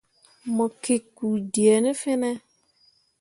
[0.55, 2.31] Mo gikki kpu dee ne fene.